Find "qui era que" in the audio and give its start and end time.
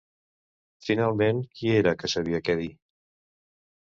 1.59-2.09